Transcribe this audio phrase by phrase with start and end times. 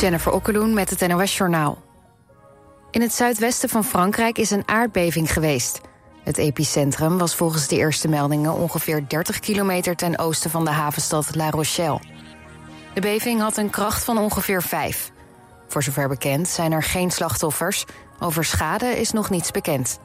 [0.00, 1.82] Jennifer Okkeloen met het NOS Journaal.
[2.90, 5.80] In het zuidwesten van Frankrijk is een aardbeving geweest.
[6.24, 11.34] Het epicentrum was volgens de eerste meldingen ongeveer 30 kilometer ten oosten van de havenstad
[11.34, 12.00] La Rochelle.
[12.94, 15.12] De beving had een kracht van ongeveer 5.
[15.68, 17.84] Voor zover bekend zijn er geen slachtoffers.
[18.18, 19.98] Over schade is nog niets bekend.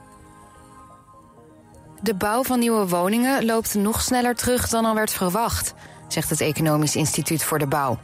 [2.02, 5.74] De bouw van nieuwe woningen loopt nog sneller terug dan al werd verwacht,
[6.08, 8.00] zegt het Economisch Instituut voor de Bouw.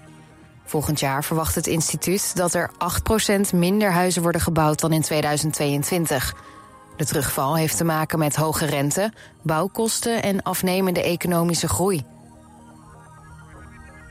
[0.69, 2.71] Volgend jaar verwacht het instituut dat er
[3.51, 6.35] 8% minder huizen worden gebouwd dan in 2022.
[6.97, 9.11] De terugval heeft te maken met hoge rente,
[9.41, 12.03] bouwkosten en afnemende economische groei.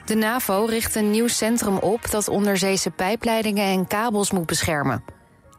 [0.05, 5.05] De NAVO richt een nieuw centrum op dat onderzeese pijpleidingen en kabels moet beschermen.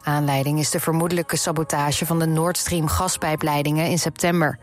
[0.02, 4.58] Aanleiding is de vermoedelijke sabotage van de Nord Stream gaspijpleidingen in september.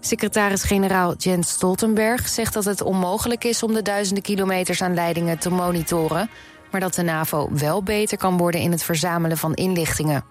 [0.00, 5.50] Secretaris-generaal Jens Stoltenberg zegt dat het onmogelijk is om de duizenden kilometers aan leidingen te
[5.50, 6.30] monitoren,
[6.70, 10.24] maar dat de NAVO wel beter kan worden in het verzamelen van inlichtingen.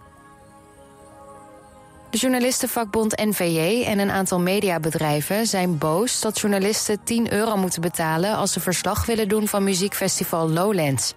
[2.09, 8.35] De journalistenvakbond NVJ en een aantal mediabedrijven zijn boos dat journalisten 10 euro moeten betalen
[8.35, 11.13] als ze verslag willen doen van muziekfestival Lowlands.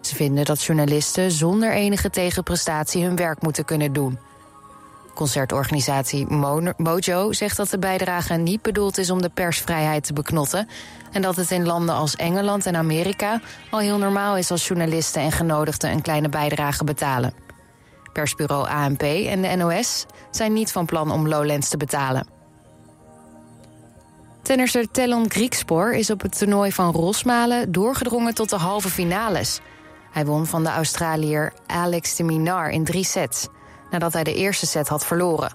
[0.00, 4.18] Ze vinden dat journalisten zonder enige tegenprestatie hun werk moeten kunnen doen.
[5.18, 6.26] Concertorganisatie
[6.76, 10.68] Mojo zegt dat de bijdrage niet bedoeld is om de persvrijheid te beknotten.
[11.12, 15.22] En dat het in landen als Engeland en Amerika al heel normaal is als journalisten
[15.22, 17.34] en genodigden een kleine bijdrage betalen.
[18.12, 22.26] Persbureau ANP en de NOS zijn niet van plan om Lowlands te betalen.
[24.42, 29.60] Tennisser Tellon Griekspoor is op het toernooi van Rosmalen doorgedrongen tot de halve finales.
[30.10, 33.48] Hij won van de Australiër Alex de Minar in drie sets
[33.90, 35.52] nadat hij de eerste set had verloren.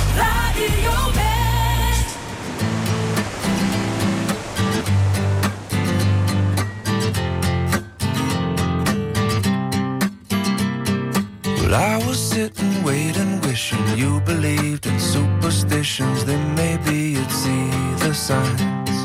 [11.74, 16.24] I was sitting, waiting, wishing you believed in superstitions.
[16.24, 18.96] Then maybe you'd see the signs.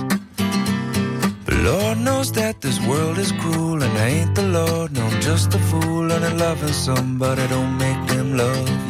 [1.46, 4.92] But Lord knows that this world is cruel, and I ain't the Lord.
[4.92, 7.48] No, I'm just a fool, and I'm loving somebody.
[7.48, 8.89] Don't make them love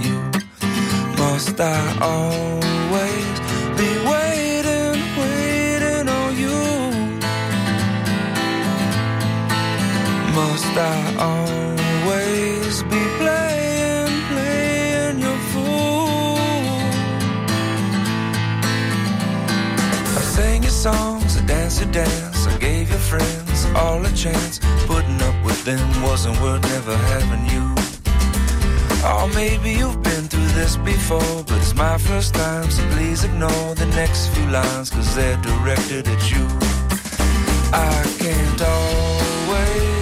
[1.59, 3.39] Must I always
[3.75, 6.55] be waiting, waiting on you?
[10.33, 16.37] Must I always be playing, playing your fool?
[20.15, 24.61] I sang your songs, I danced your dance, I gave your friends all a chance.
[24.87, 27.78] Putting up with them wasn't worth never having you.
[29.01, 33.75] Oh, maybe you've been through this before, but it's my first time, so please ignore
[33.75, 36.45] the next few lines, cause they're directed at you.
[37.71, 39.98] I can't always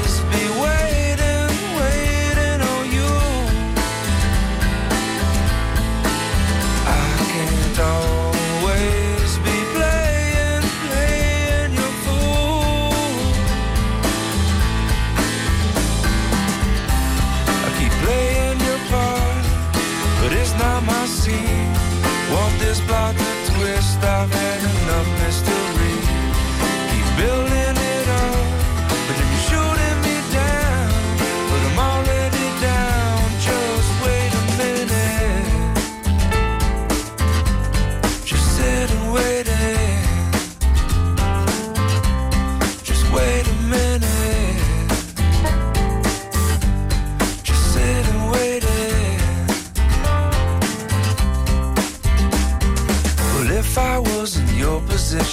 [22.32, 24.04] Want this plot to twist?
[24.04, 25.17] I've had enough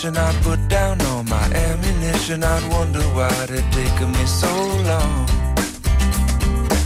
[0.06, 2.44] I'd put down all my ammunition.
[2.44, 4.52] I'd wonder why it taken me so
[4.90, 5.26] long.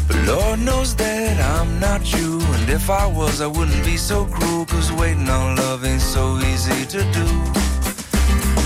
[0.06, 2.40] But Lord knows that I'm not you.
[2.40, 4.64] And if I was, I wouldn't be so cruel.
[4.66, 7.26] Cause waiting on love ain't so easy to do.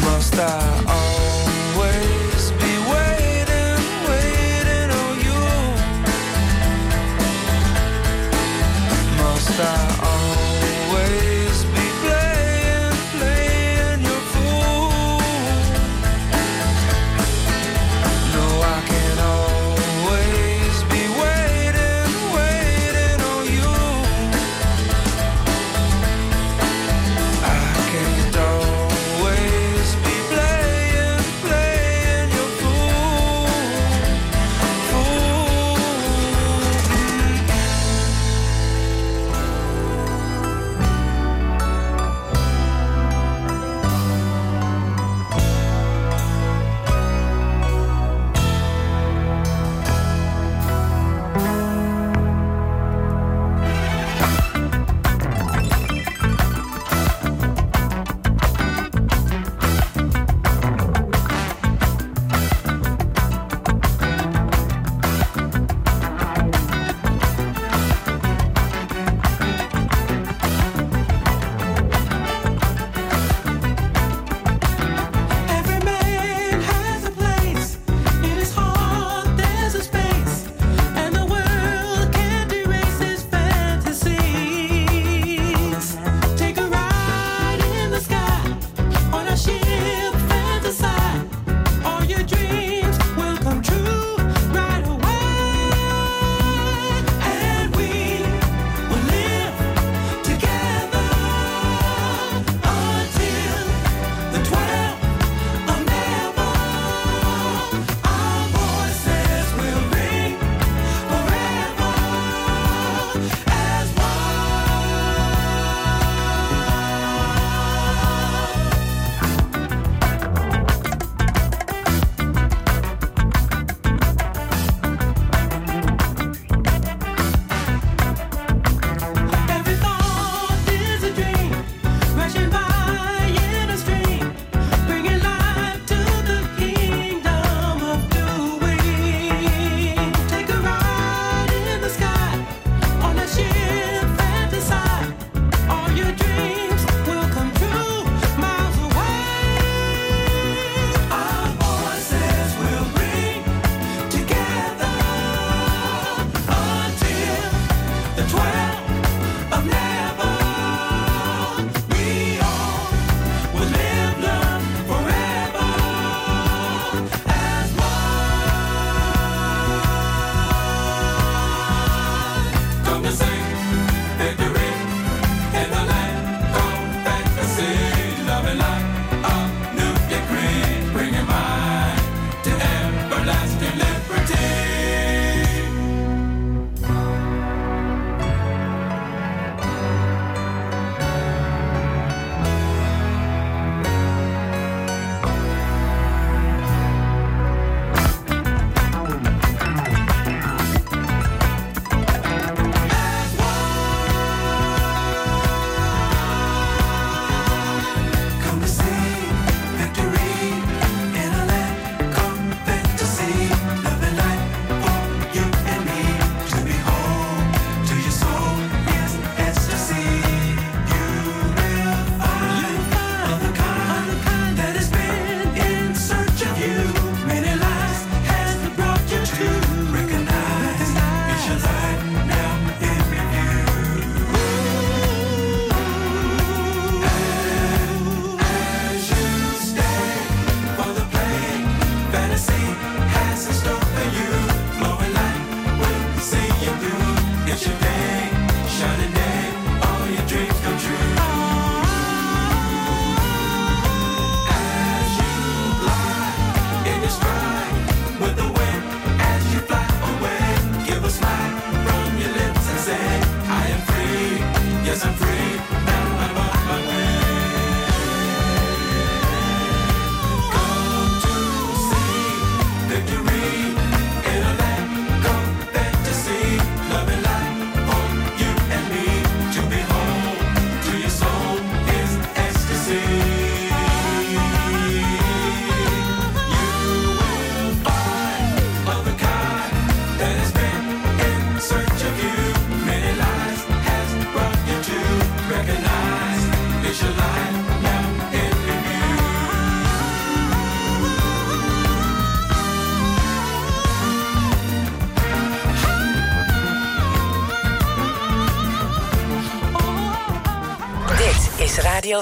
[0.05, 0.61] Must I
[0.99, 5.41] always be waiting, waiting on you?
[9.17, 10.12] Must I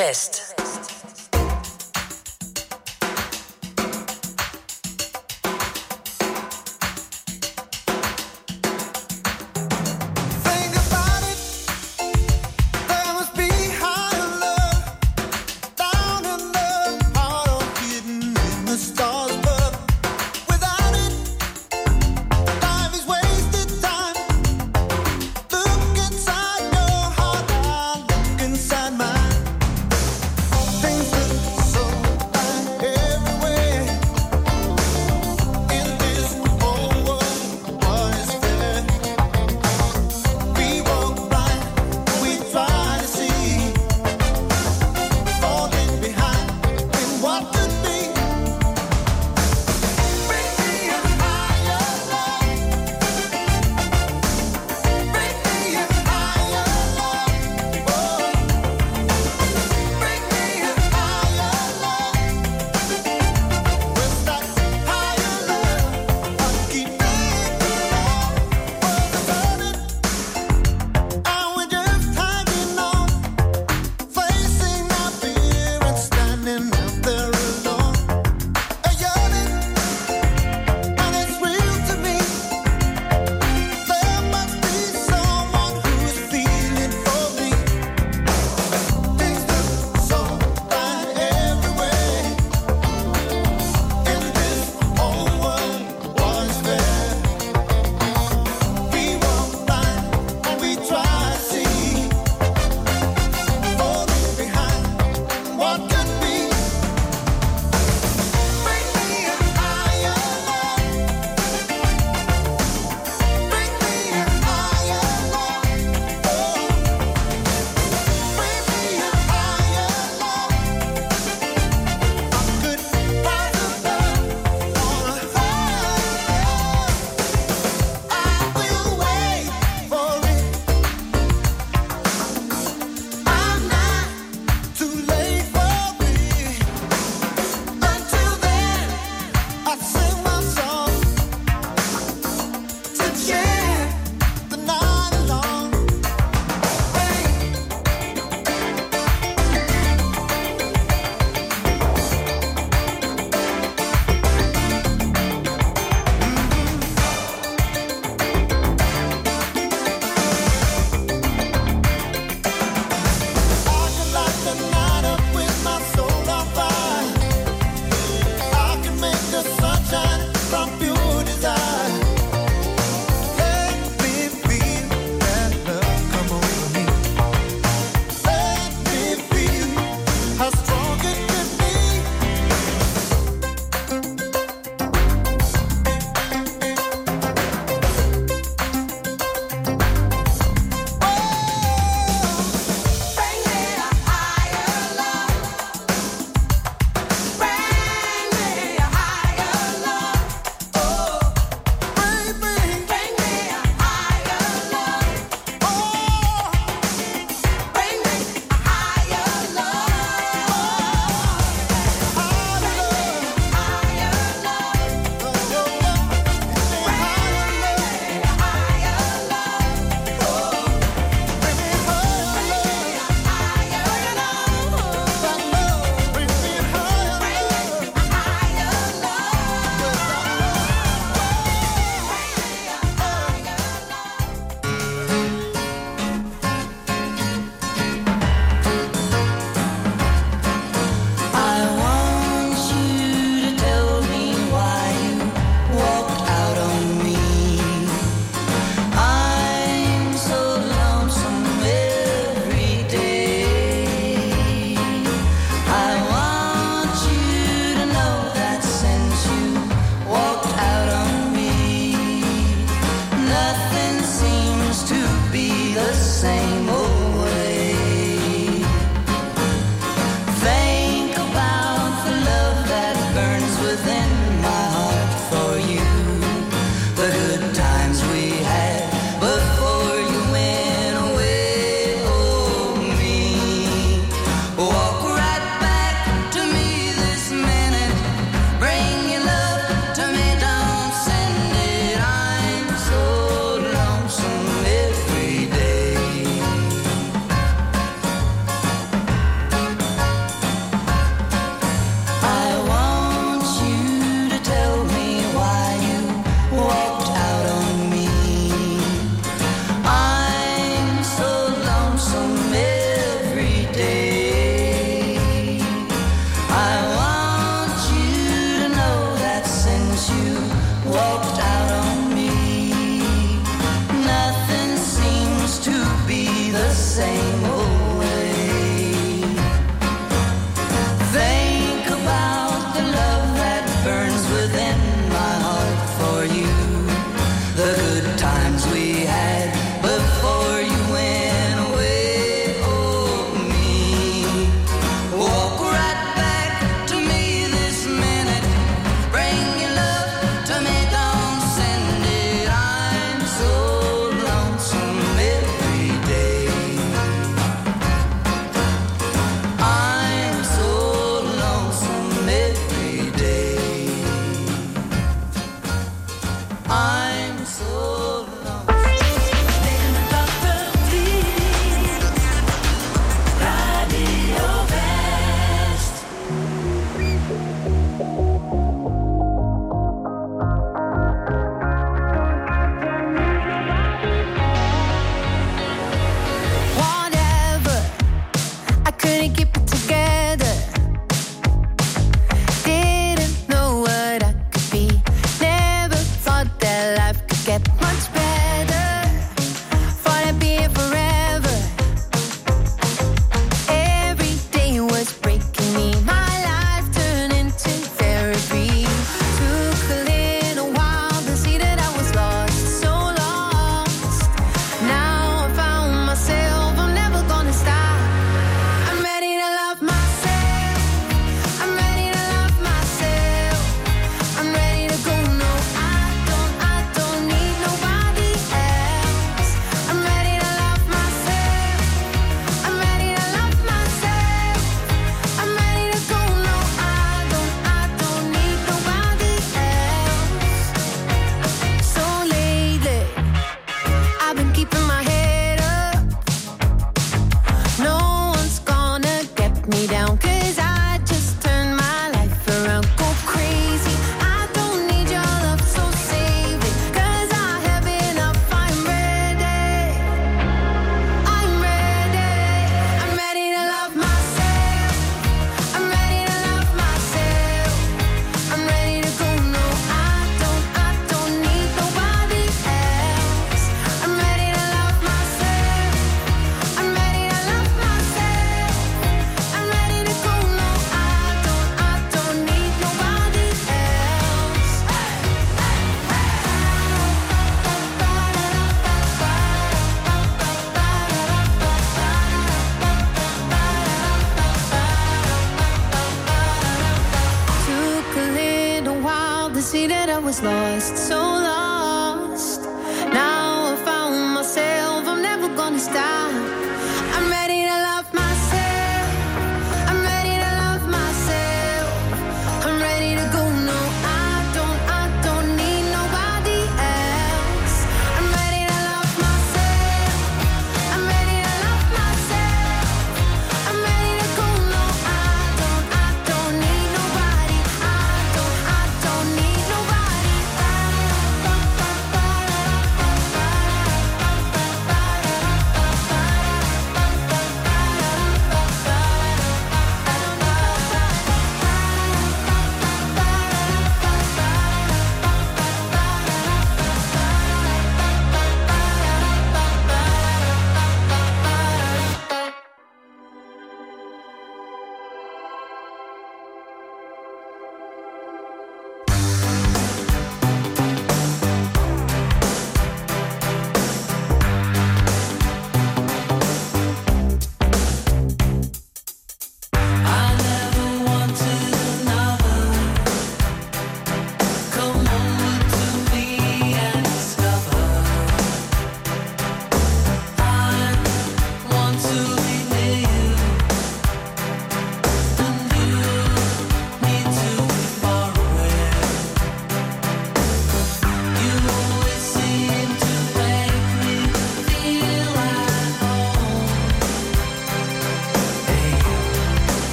[0.00, 0.35] is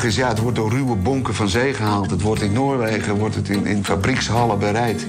[0.00, 2.10] grappige is, ja, het wordt door ruwe bonken van zee gehaald.
[2.10, 5.06] Het wordt in Noorwegen, wordt het in, in fabriekshallen bereid.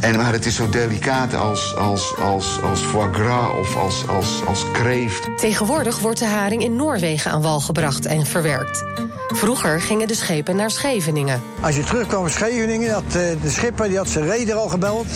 [0.00, 4.42] En, maar het is zo delicaat als, als, als, als foie gras of als, als,
[4.46, 5.28] als kreeft.
[5.36, 8.84] Tegenwoordig wordt de haring in Noorwegen aan wal gebracht en verwerkt.
[9.28, 11.42] Vroeger gingen de schepen naar Scheveningen.
[11.60, 13.12] Als je terugkwam in Scheveningen, had eh,
[13.42, 15.06] de schipper die had zijn reder al gebeld.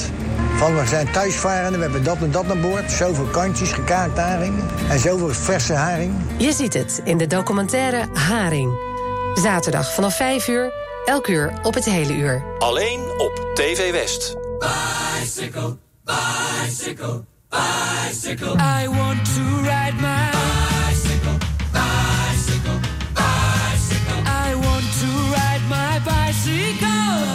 [0.57, 2.91] Van we zijn thuisvarenden, we hebben dat en dat aan boord.
[2.91, 4.55] Zoveel kantjes, gekaakt haring.
[4.89, 6.15] En zoveel verse haring.
[6.37, 8.92] Je ziet het in de documentaire Haring.
[9.35, 10.73] Zaterdag vanaf 5 uur,
[11.05, 12.45] elk uur op het hele uur.
[12.59, 14.35] Alleen op TV West.
[14.59, 18.55] Bicycle, bicycle, bicycle.
[18.81, 21.37] I want to ride my bicycle,
[21.73, 22.79] bicycle,
[23.15, 24.21] bicycle.
[24.27, 26.89] I want to ride my bicycle.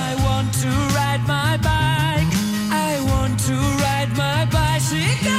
[0.09, 2.33] I want to ride my bike.
[2.71, 5.31] I want to ride my bicycle.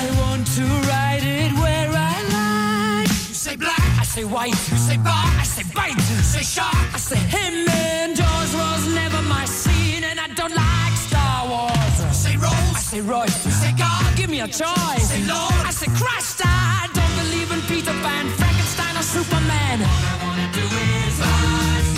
[0.00, 3.08] I want to ride it where I like.
[3.28, 4.75] You say black, I say white.
[5.56, 6.10] Say bar, I say bite.
[6.10, 7.66] You say shark, I say him.
[7.68, 11.96] And Jaws was never my scene, and I don't like Star Wars.
[12.14, 13.32] Say Rose, I say Royce.
[13.32, 15.08] Say God, give me a choice.
[15.08, 16.42] Say Lord, I say Christ.
[16.44, 19.80] I don't believe in Peter Pan, Frankenstein, or Superman.
[19.80, 21.95] All I wanna do is rise,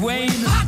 [0.00, 0.63] Wayne.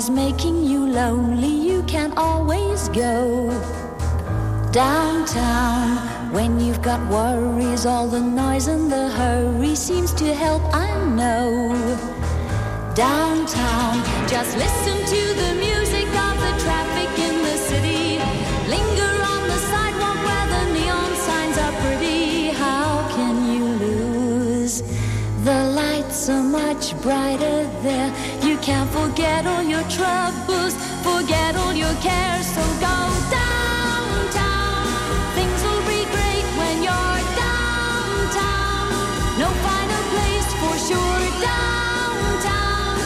[0.00, 0.49] is making
[29.90, 32.96] troubles, forget all your cares, so go
[33.38, 34.86] downtown.
[35.34, 38.92] Things will be great when you're downtown.
[39.42, 42.98] No final place for sure downtown.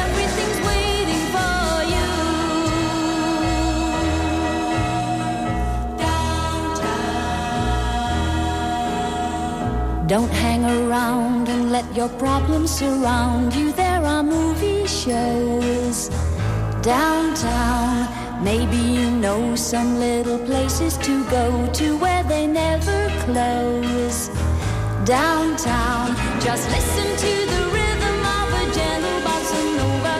[0.00, 2.08] Everything's waiting for you.
[5.98, 7.12] Downtown.
[10.08, 13.72] Don't hang around and let your problems surround you
[16.82, 18.08] downtown.
[18.42, 24.28] Maybe you know some little places to go to where they never close.
[25.04, 30.14] Downtown, just listen to the rhythm of a gentle bossa nova.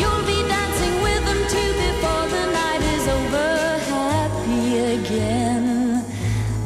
[0.00, 3.50] You'll be dancing with them too before the night is over.
[3.94, 6.04] Happy again.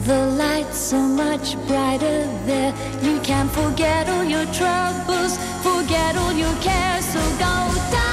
[0.05, 2.73] The lights so much brighter there.
[3.03, 7.05] You can forget all your troubles, forget all your cares.
[7.05, 7.55] So go
[7.93, 8.06] down.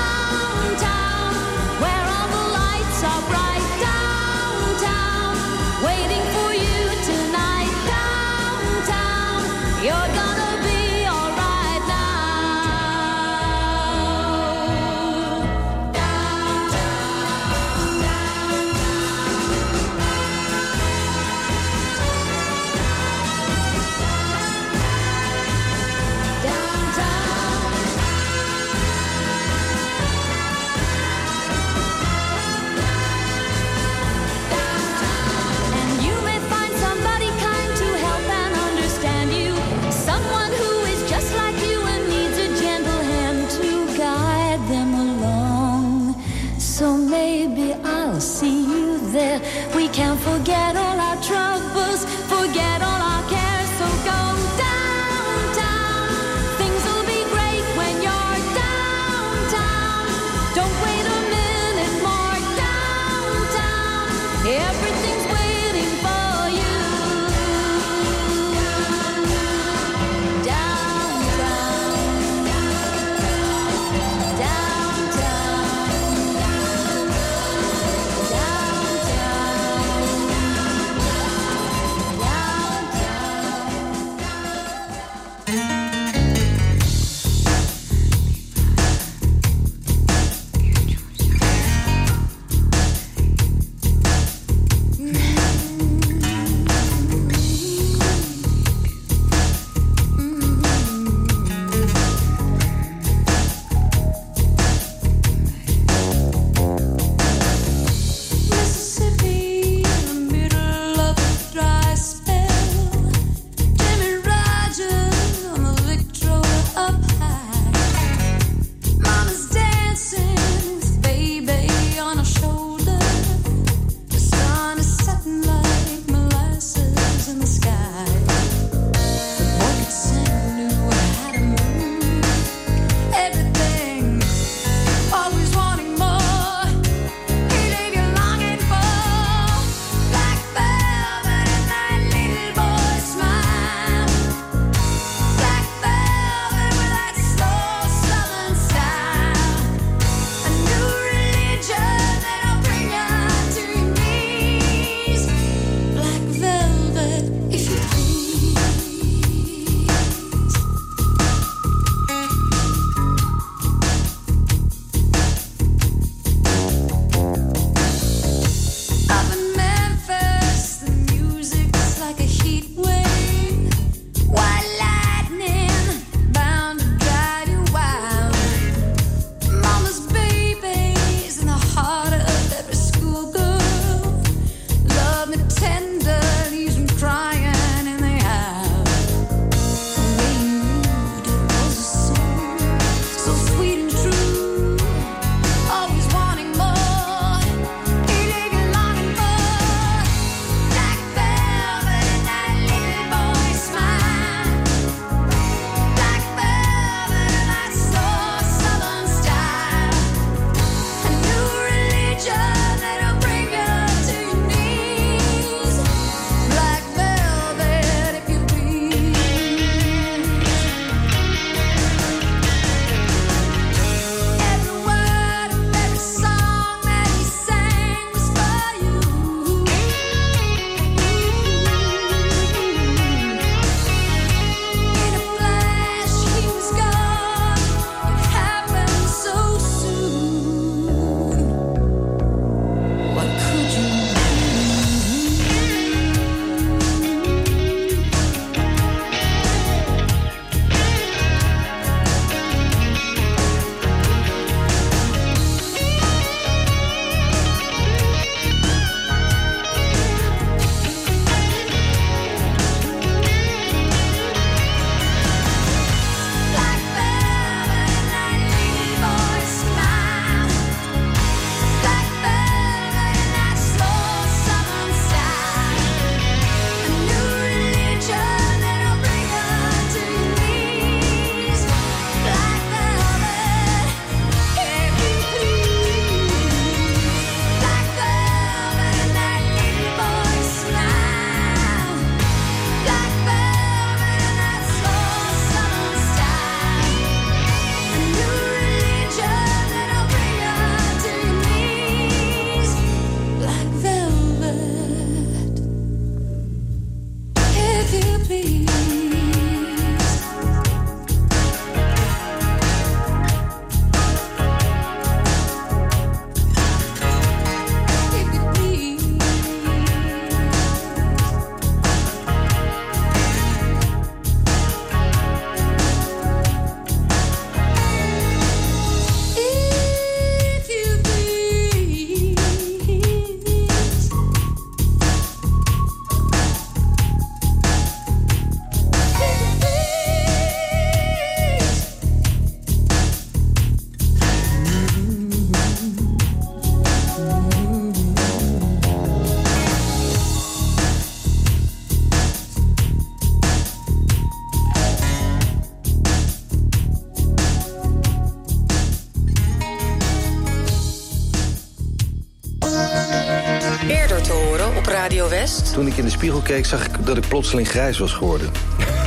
[365.74, 368.52] Toen ik in de spiegel keek, zag ik dat ik plotseling grijs was geworden.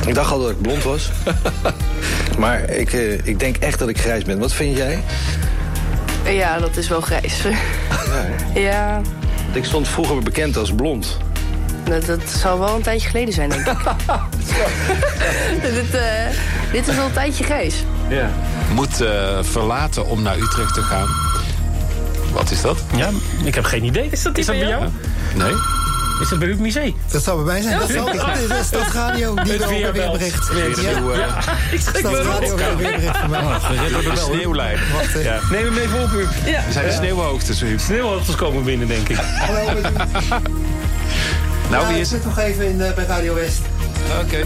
[0.07, 1.09] ik dacht al dat ik blond was.
[2.39, 4.39] maar ik, eh, ik denk echt dat ik grijs ben.
[4.39, 5.03] Wat vind jij?
[6.25, 7.41] Ja, dat is wel grijs.
[8.53, 9.01] ja,
[9.53, 11.17] Ik stond vroeger bekend als blond.
[11.83, 13.77] dat, dat zal wel een tijdje geleden zijn, denk ik.
[15.61, 16.01] dit, eh,
[16.71, 17.83] dit is al een tijdje grijs.
[18.09, 18.29] Ja.
[18.73, 21.07] Moet eh, verlaten om naar Utrecht te gaan.
[22.31, 22.77] Wat is dat?
[22.95, 23.09] Ja,
[23.43, 24.07] ik heb geen idee.
[24.11, 24.85] Is dat, die bij jou?
[25.35, 25.53] Nee.
[26.21, 26.95] Is dat bij het museum?
[27.11, 27.79] Dat zou bij mij zijn.
[27.79, 28.15] Dat, zal, dat
[28.59, 29.33] is dat is radio.
[29.43, 30.17] Die Het er weer weerbelt.
[30.17, 30.53] bericht.
[30.53, 31.15] Weer Ja.
[31.15, 31.37] Ja,
[31.71, 32.41] ik schrik Dat me is erop.
[32.59, 33.41] radio weer bericht van mij.
[33.41, 34.77] De sneeuwlijn.
[34.93, 35.23] Wacht, eh.
[35.23, 35.39] Ja.
[35.51, 36.29] Neem hem even op, Huub.
[36.45, 36.65] Ja.
[36.65, 37.79] Er zijn de sneeuwhoogtes, Huub.
[37.79, 39.17] Sneeuwhoogtes komen binnen, denk ik.
[41.69, 42.21] Nou, wie ik is het?
[42.21, 43.59] zit nog even in, eh, bij Radio West.
[44.23, 44.37] Oké.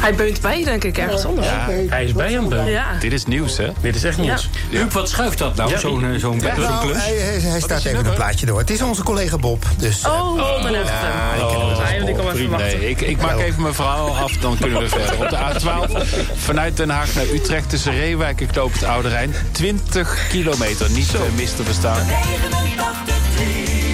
[0.00, 1.46] Hij beunt bij, denk ik, ergens anders.
[1.46, 2.54] Ja, Hij is bij hem.
[2.68, 2.86] Ja.
[3.00, 3.68] dit is nieuws, hè?
[3.80, 4.48] Dit is echt nieuws.
[4.70, 6.96] Huub, wat schuift dat nou, Ja, zo'n eh, zo'n Nou, klus?
[6.96, 8.58] hij, hij, hij staat even een plaatje door.
[8.58, 9.64] Het is onze collega Bob.
[9.78, 10.92] Dus, eh, Oh, echte.
[11.40, 12.56] Oh, hij ik.
[12.56, 15.18] Nee, ik, ik maak even mijn verhaal af, dan kunnen we verder.
[15.18, 19.34] Op de A12 vanuit Den Haag naar Utrecht tussen Reewijk en Knoop het Oude Rijn.
[19.50, 22.06] 20 kilometer, niet zo mis te verstaan.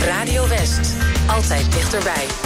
[0.00, 0.92] Radio West.
[1.26, 2.45] Altijd dichterbij.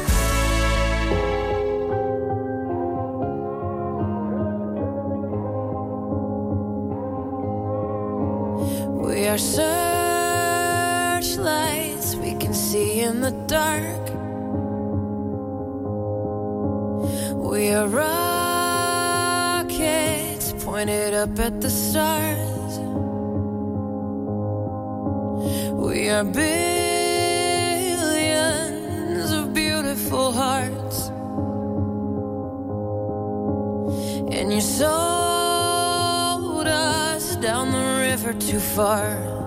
[21.21, 22.79] up at the stars.
[25.87, 26.41] We are billions
[29.31, 31.09] of beautiful hearts.
[34.35, 34.95] And you sold
[36.65, 39.40] us down the river too far.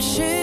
[0.00, 0.33] searching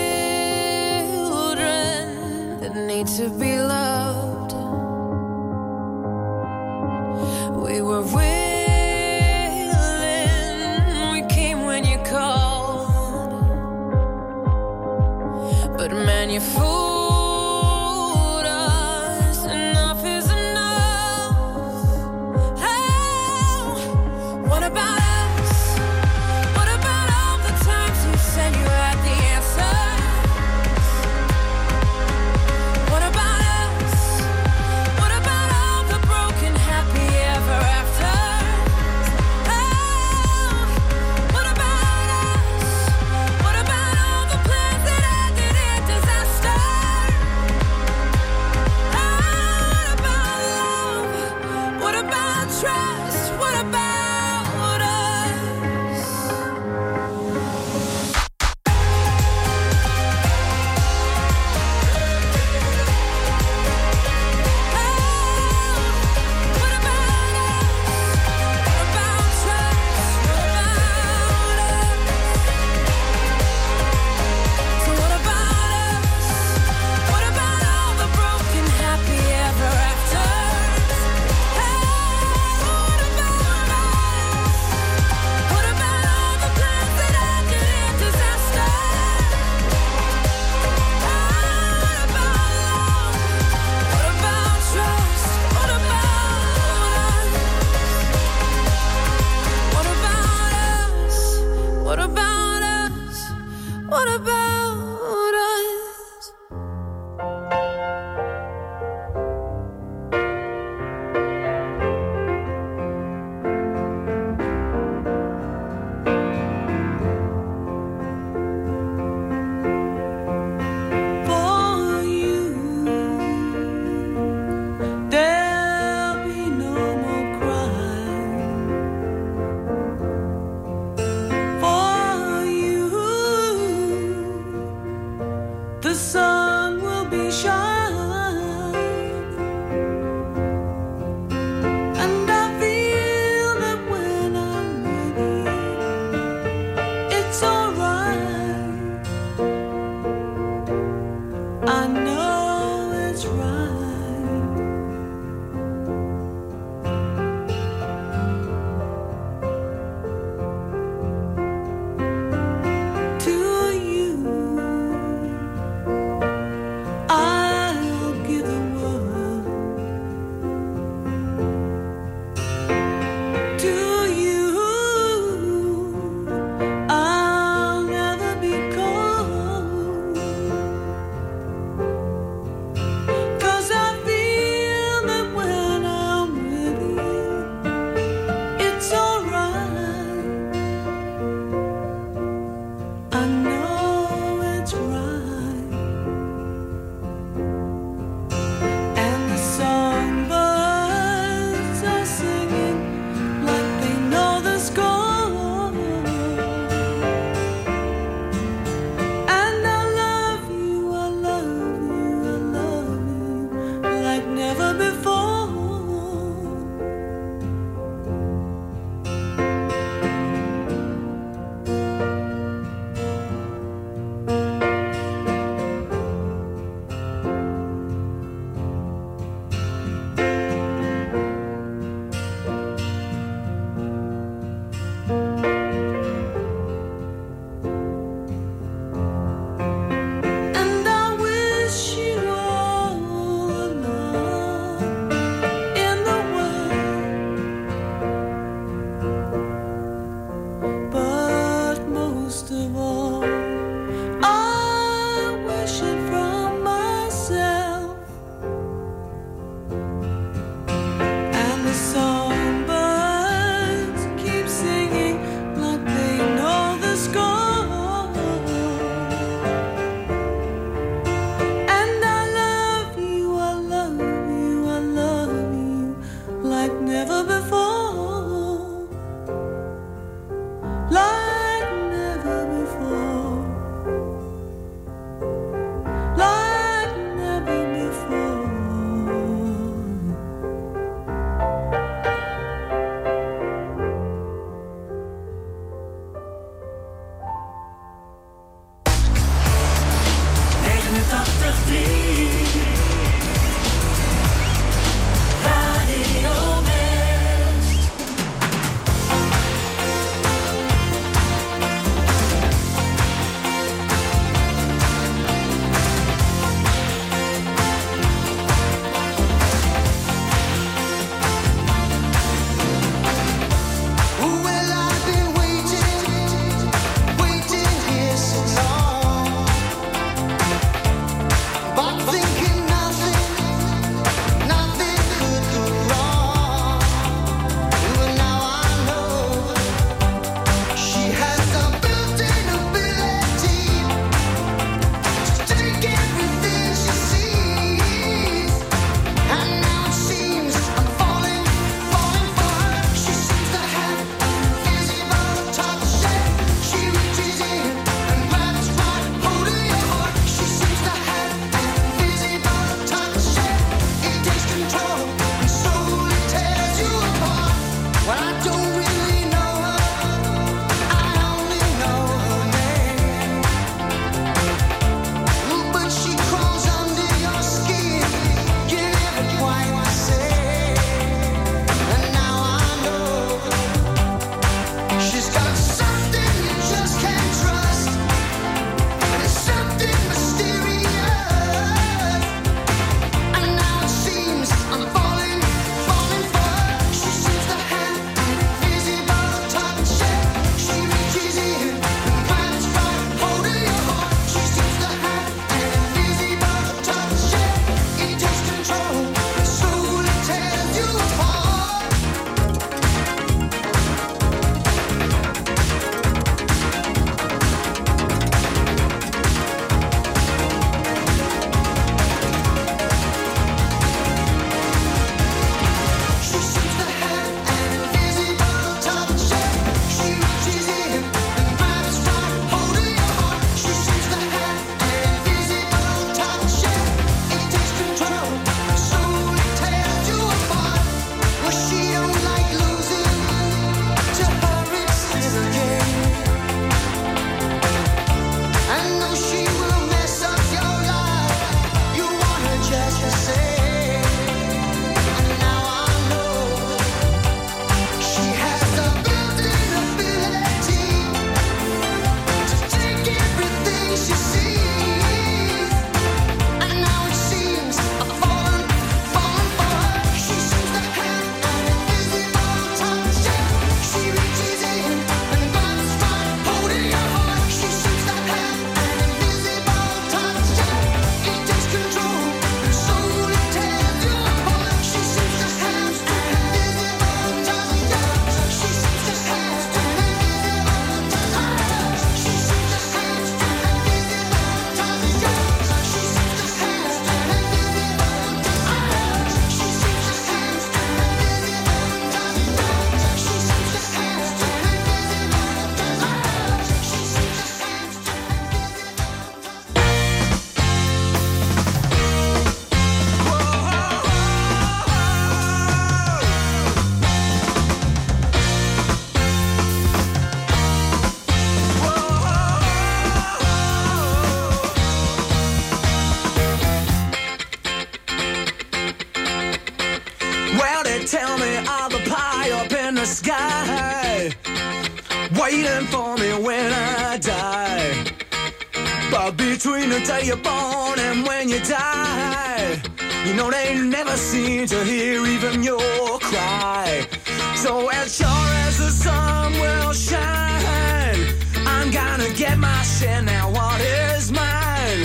[544.52, 547.08] seem to hear even your cry.
[547.56, 551.22] So as sure as the sun will shine,
[551.66, 553.50] I'm gonna get my share now.
[553.50, 555.04] What is mine?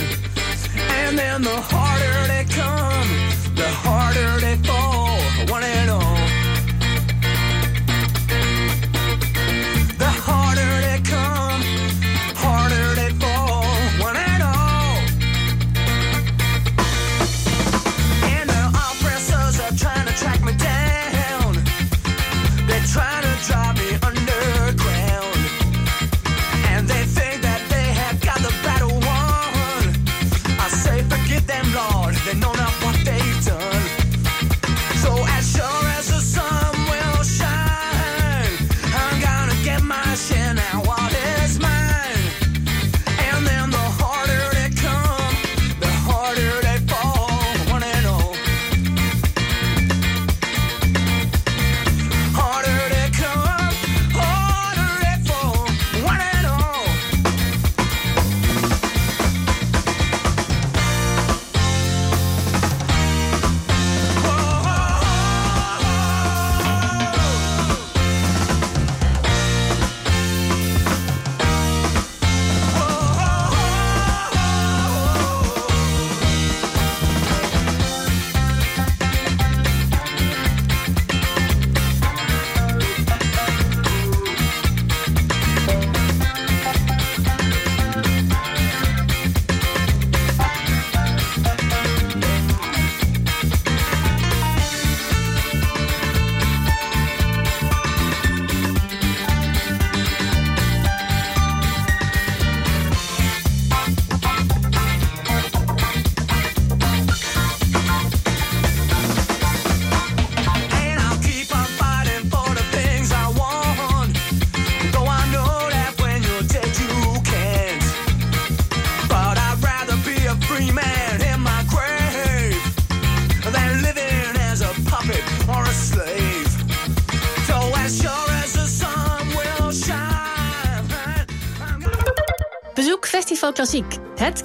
[0.99, 3.09] And then the harder they come,
[3.55, 4.96] the harder they fall.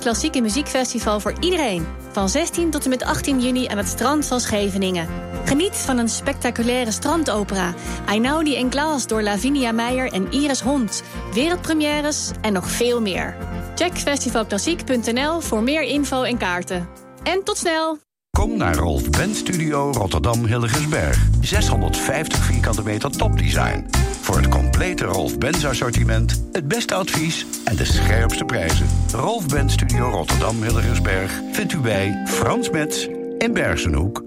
[0.03, 1.87] Klassieke muziekfestival voor iedereen.
[2.13, 5.09] Van 16 tot en met 18 juni aan het strand van Scheveningen.
[5.45, 7.75] Geniet van een spectaculaire strandopera.
[8.07, 11.03] Einaudi en Klaas door Lavinia Meijer en Iris Hond.
[11.35, 13.37] Wereldpremières en nog veel meer.
[13.75, 16.89] Check festivalklassiek.nl voor meer info en kaarten.
[17.23, 17.99] En tot snel!
[18.39, 21.27] Kom naar Rolf Benz Studio Rotterdam Hilligensberg.
[21.41, 23.87] 650 vierkante meter topdesign.
[24.33, 28.87] Voor het complete Rolf Benz assortiment, het beste advies en de scherpste prijzen.
[29.13, 33.07] Rolf Benz Studio Rotterdam Hilligensberg vindt u bij Frans Metz
[33.39, 34.25] in Bergenhoek.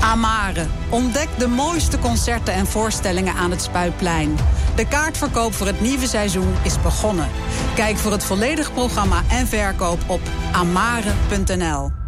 [0.00, 0.66] Amare.
[0.90, 4.36] Ontdek de mooiste concerten en voorstellingen aan het Spuitplein.
[4.76, 7.28] De kaartverkoop voor het nieuwe seizoen is begonnen.
[7.74, 10.20] Kijk voor het volledige programma en verkoop op
[10.52, 12.01] amare.nl.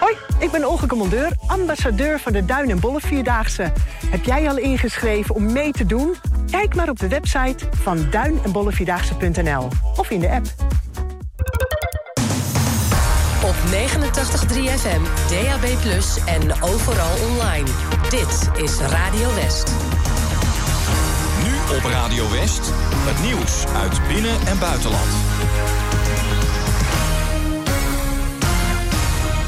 [0.00, 3.72] Hoi, ik ben Olga Commandeur, ambassadeur van de Duin en Bolle Vierdaagse.
[4.06, 6.14] Heb jij al ingeschreven om mee te doen?
[6.50, 10.46] Kijk maar op de website van duin en bollevierdaagse.nl of in de app.
[13.44, 15.64] Op 89.3 FM, DAB+,
[16.26, 17.68] en overal online.
[18.08, 19.72] Dit is Radio West.
[21.44, 22.72] Nu op Radio West,
[23.08, 25.10] het nieuws uit binnen- en buitenland.